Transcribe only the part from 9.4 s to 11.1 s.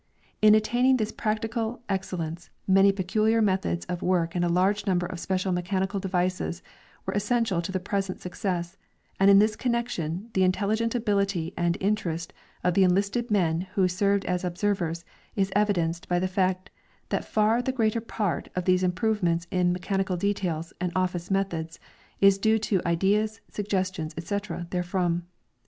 connection the intelligent